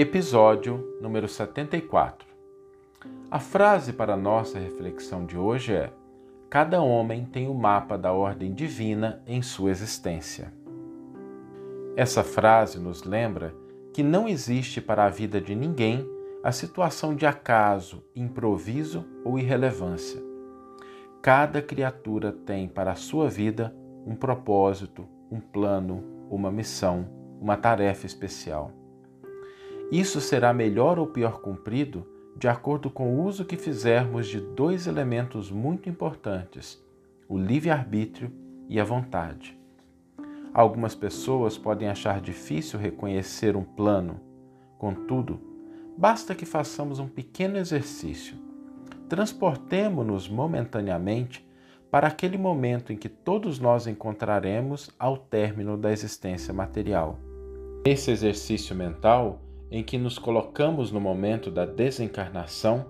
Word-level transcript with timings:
Episódio 0.00 0.96
número 1.00 1.26
74. 1.26 2.24
A 3.28 3.40
frase 3.40 3.92
para 3.92 4.16
nossa 4.16 4.56
reflexão 4.56 5.26
de 5.26 5.36
hoje 5.36 5.72
é: 5.72 5.92
Cada 6.48 6.80
homem 6.80 7.24
tem 7.24 7.48
o 7.48 7.52
mapa 7.52 7.98
da 7.98 8.12
ordem 8.12 8.54
divina 8.54 9.20
em 9.26 9.42
sua 9.42 9.72
existência. 9.72 10.52
Essa 11.96 12.22
frase 12.22 12.78
nos 12.78 13.02
lembra 13.02 13.52
que 13.92 14.04
não 14.04 14.28
existe 14.28 14.80
para 14.80 15.04
a 15.04 15.08
vida 15.08 15.40
de 15.40 15.56
ninguém 15.56 16.08
a 16.44 16.52
situação 16.52 17.16
de 17.16 17.26
acaso, 17.26 18.04
improviso 18.14 19.04
ou 19.24 19.36
irrelevância. 19.36 20.22
Cada 21.20 21.60
criatura 21.60 22.30
tem 22.30 22.68
para 22.68 22.92
a 22.92 22.94
sua 22.94 23.28
vida 23.28 23.74
um 24.06 24.14
propósito, 24.14 25.08
um 25.28 25.40
plano, 25.40 26.04
uma 26.30 26.52
missão, 26.52 27.04
uma 27.40 27.56
tarefa 27.56 28.06
especial. 28.06 28.78
Isso 29.90 30.20
será 30.20 30.52
melhor 30.52 30.98
ou 30.98 31.06
pior 31.06 31.40
cumprido 31.40 32.06
de 32.36 32.46
acordo 32.46 32.90
com 32.90 33.16
o 33.16 33.24
uso 33.24 33.44
que 33.44 33.56
fizermos 33.56 34.28
de 34.28 34.38
dois 34.38 34.86
elementos 34.86 35.50
muito 35.50 35.88
importantes, 35.88 36.80
o 37.26 37.38
livre-arbítrio 37.38 38.30
e 38.68 38.78
a 38.78 38.84
vontade. 38.84 39.58
Algumas 40.52 40.94
pessoas 40.94 41.56
podem 41.56 41.88
achar 41.88 42.20
difícil 42.20 42.78
reconhecer 42.78 43.56
um 43.56 43.64
plano, 43.64 44.20
contudo, 44.78 45.40
basta 45.96 46.34
que 46.34 46.44
façamos 46.44 46.98
um 46.98 47.08
pequeno 47.08 47.56
exercício. 47.56 48.36
Transportemo-nos 49.08 50.28
momentaneamente 50.28 51.48
para 51.90 52.08
aquele 52.08 52.36
momento 52.36 52.92
em 52.92 52.96
que 52.96 53.08
todos 53.08 53.58
nós 53.58 53.86
encontraremos 53.86 54.90
ao 54.98 55.16
término 55.16 55.78
da 55.78 55.90
existência 55.90 56.52
material. 56.52 57.18
Esse 57.84 58.10
exercício 58.10 58.76
mental 58.76 59.40
em 59.70 59.82
que 59.82 59.98
nos 59.98 60.18
colocamos 60.18 60.90
no 60.90 61.00
momento 61.00 61.50
da 61.50 61.66
desencarnação, 61.66 62.86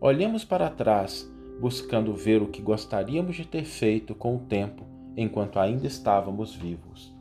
olhamos 0.00 0.44
para 0.44 0.70
trás, 0.70 1.30
buscando 1.60 2.14
ver 2.14 2.42
o 2.42 2.48
que 2.48 2.62
gostaríamos 2.62 3.36
de 3.36 3.46
ter 3.46 3.64
feito 3.64 4.14
com 4.14 4.36
o 4.36 4.40
tempo 4.40 4.86
enquanto 5.16 5.58
ainda 5.58 5.86
estávamos 5.86 6.54
vivos. 6.54 7.14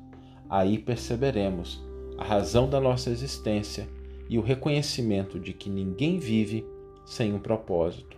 Aí 0.49 0.77
perceberemos 0.77 1.83
a 2.17 2.23
razão 2.23 2.69
da 2.69 2.79
nossa 2.79 3.09
existência 3.09 3.87
e 4.29 4.37
o 4.37 4.41
reconhecimento 4.41 5.39
de 5.39 5.53
que 5.53 5.69
ninguém 5.69 6.17
vive 6.19 6.65
sem 7.05 7.33
um 7.33 7.39
propósito. 7.39 8.17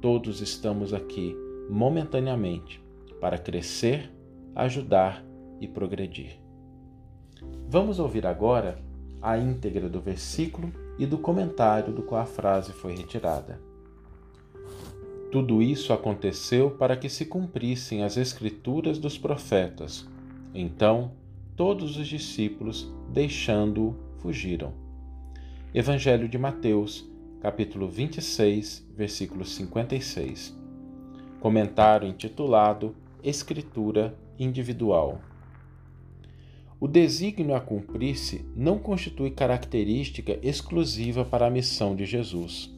Todos 0.00 0.40
estamos 0.40 0.92
aqui 0.92 1.36
momentaneamente 1.68 2.82
para 3.20 3.38
crescer, 3.38 4.10
ajudar 4.54 5.24
e 5.60 5.68
progredir. 5.68 6.38
Vamos 7.68 7.98
ouvir 7.98 8.26
agora 8.26 8.78
a 9.24 9.38
íntegra 9.38 9.88
do 9.88 10.02
versículo 10.02 10.70
e 10.98 11.06
do 11.06 11.16
comentário 11.16 11.94
do 11.94 12.02
qual 12.02 12.20
a 12.20 12.26
frase 12.26 12.74
foi 12.74 12.94
retirada. 12.94 13.58
Tudo 15.32 15.62
isso 15.62 15.94
aconteceu 15.94 16.70
para 16.72 16.94
que 16.94 17.08
se 17.08 17.24
cumprissem 17.24 18.04
as 18.04 18.18
escrituras 18.18 18.98
dos 18.98 19.16
profetas. 19.16 20.06
Então, 20.54 21.12
todos 21.56 21.96
os 21.96 22.06
discípulos, 22.06 22.92
deixando-o, 23.10 23.96
fugiram. 24.18 24.74
Evangelho 25.72 26.28
de 26.28 26.36
Mateus, 26.36 27.10
capítulo 27.40 27.88
26, 27.88 28.86
versículo 28.94 29.44
56. 29.44 30.54
Comentário 31.40 32.06
intitulado 32.06 32.94
Escritura 33.22 34.14
Individual. 34.38 35.18
O 36.84 36.86
desígnio 36.86 37.54
a 37.54 37.60
cumprir-se 37.62 38.44
não 38.54 38.78
constitui 38.78 39.30
característica 39.30 40.38
exclusiva 40.42 41.24
para 41.24 41.46
a 41.46 41.50
missão 41.50 41.96
de 41.96 42.04
Jesus. 42.04 42.70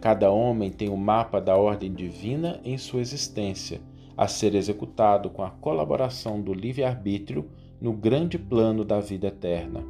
Cada 0.00 0.30
homem 0.30 0.70
tem 0.70 0.88
o 0.88 0.94
um 0.94 0.96
mapa 0.96 1.38
da 1.38 1.54
ordem 1.54 1.92
divina 1.92 2.58
em 2.64 2.78
sua 2.78 3.02
existência, 3.02 3.82
a 4.16 4.26
ser 4.26 4.54
executado 4.54 5.28
com 5.28 5.42
a 5.42 5.50
colaboração 5.50 6.40
do 6.40 6.54
livre-arbítrio 6.54 7.50
no 7.78 7.92
grande 7.92 8.38
plano 8.38 8.82
da 8.82 8.98
vida 8.98 9.26
eterna. 9.26 9.84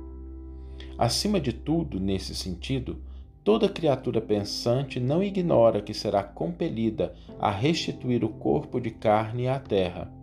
Acima 0.99 1.41
de 1.41 1.53
tudo, 1.53 2.01
nesse 2.01 2.35
sentido, 2.35 3.01
toda 3.45 3.69
criatura 3.69 4.21
pensante 4.21 4.99
não 4.99 5.23
ignora 5.23 5.81
que 5.81 5.95
será 5.95 6.25
compelida 6.25 7.15
a 7.39 7.53
restituir 7.53 8.25
o 8.25 8.31
corpo 8.31 8.81
de 8.81 8.91
carne 8.91 9.47
à 9.47 9.61
terra 9.61 10.18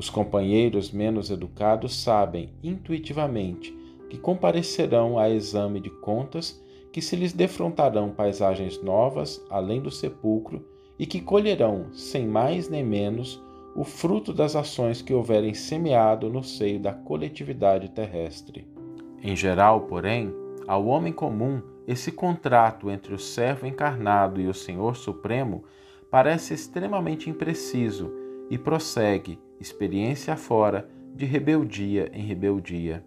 os 0.00 0.08
companheiros 0.08 0.90
menos 0.90 1.30
educados 1.30 1.94
sabem 1.94 2.48
intuitivamente 2.62 3.70
que 4.08 4.16
comparecerão 4.16 5.18
a 5.18 5.28
exame 5.28 5.78
de 5.78 5.90
contas, 5.90 6.58
que 6.90 7.02
se 7.02 7.14
lhes 7.14 7.34
defrontarão 7.34 8.08
paisagens 8.08 8.82
novas 8.82 9.44
além 9.50 9.78
do 9.78 9.90
sepulcro 9.90 10.66
e 10.98 11.04
que 11.04 11.20
colherão, 11.20 11.88
sem 11.92 12.26
mais 12.26 12.66
nem 12.66 12.82
menos, 12.82 13.42
o 13.76 13.84
fruto 13.84 14.32
das 14.32 14.56
ações 14.56 15.02
que 15.02 15.12
houverem 15.12 15.52
semeado 15.52 16.30
no 16.30 16.42
seio 16.42 16.80
da 16.80 16.94
coletividade 16.94 17.90
terrestre. 17.90 18.66
Em 19.22 19.36
geral, 19.36 19.82
porém, 19.82 20.34
ao 20.66 20.86
homem 20.86 21.12
comum, 21.12 21.60
esse 21.86 22.10
contrato 22.10 22.90
entre 22.90 23.12
o 23.12 23.18
servo 23.18 23.66
encarnado 23.66 24.40
e 24.40 24.48
o 24.48 24.54
Senhor 24.54 24.96
Supremo 24.96 25.62
parece 26.10 26.54
extremamente 26.54 27.28
impreciso 27.28 28.19
e 28.50 28.58
prossegue, 28.58 29.38
experiência 29.60 30.34
afora, 30.34 30.90
de 31.14 31.24
rebeldia 31.24 32.10
em 32.12 32.24
rebeldia. 32.24 33.04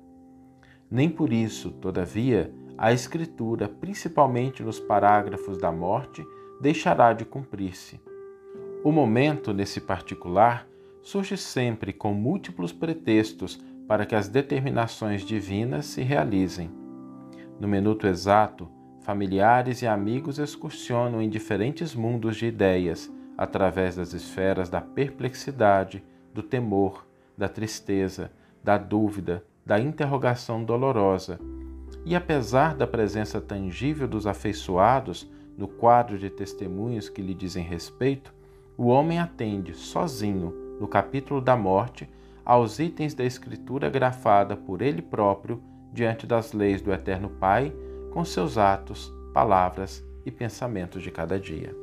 Nem 0.89 1.09
por 1.09 1.33
isso, 1.33 1.71
todavia, 1.71 2.53
a 2.77 2.93
Escritura, 2.93 3.67
principalmente 3.67 4.63
nos 4.63 4.79
parágrafos 4.79 5.57
da 5.57 5.71
morte, 5.71 6.25
deixará 6.61 7.13
de 7.13 7.25
cumprir-se. 7.25 7.99
O 8.83 8.91
momento, 8.91 9.53
nesse 9.53 9.81
particular, 9.81 10.67
surge 11.01 11.37
sempre 11.37 11.91
com 11.91 12.13
múltiplos 12.13 12.71
pretextos 12.71 13.61
para 13.87 14.05
que 14.05 14.15
as 14.15 14.27
determinações 14.27 15.23
divinas 15.23 15.85
se 15.85 16.01
realizem. 16.01 16.69
No 17.59 17.67
minuto 17.67 18.07
exato, 18.07 18.69
familiares 19.01 19.81
e 19.81 19.87
amigos 19.87 20.39
excursionam 20.39 21.21
em 21.21 21.29
diferentes 21.29 21.93
mundos 21.93 22.37
de 22.37 22.45
ideias, 22.45 23.11
através 23.37 23.95
das 23.95 24.13
esferas 24.13 24.69
da 24.69 24.81
perplexidade, 24.81 26.03
do 26.33 26.43
temor, 26.43 27.05
da 27.37 27.47
tristeza, 27.47 28.31
da 28.63 28.77
dúvida, 28.77 29.43
da 29.65 29.79
interrogação 29.79 30.63
dolorosa. 30.63 31.39
E 32.05 32.15
apesar 32.15 32.75
da 32.75 32.85
presença 32.85 33.39
tangível 33.39 34.07
dos 34.07 34.27
afeiçoados 34.27 35.29
no 35.57 35.67
quadro 35.67 36.17
de 36.17 36.29
testemunhos 36.29 37.09
que 37.09 37.21
lhe 37.21 37.33
dizem 37.33 37.63
respeito, 37.63 38.33
o 38.77 38.87
homem 38.87 39.19
atende 39.19 39.73
sozinho, 39.73 40.53
no 40.79 40.87
capítulo 40.87 41.39
da 41.39 41.55
morte, 41.55 42.09
aos 42.43 42.79
itens 42.79 43.13
da 43.13 43.23
Escritura 43.23 43.89
grafada 43.89 44.57
por 44.57 44.81
ele 44.81 45.01
próprio 45.01 45.61
diante 45.93 46.25
das 46.25 46.51
leis 46.51 46.81
do 46.81 46.91
Eterno 46.91 47.29
Pai, 47.29 47.73
com 48.11 48.25
seus 48.25 48.57
atos, 48.57 49.13
palavras 49.33 50.03
e 50.25 50.31
pensamentos 50.31 51.01
de 51.01 51.11
cada 51.11 51.39
dia. 51.39 51.82